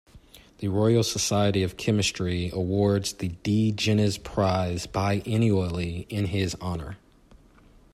The 0.57 0.67
Royal 0.67 1.03
Society 1.03 1.61
of 1.61 1.77
Chemistry 1.77 2.49
awards 2.53 3.13
the 3.13 3.27
De 3.43 3.71
Gennes 3.71 4.17
Prize 4.17 4.87
biennially, 4.87 6.07
in 6.09 6.25
his 6.25 6.55
honour. 6.59 6.97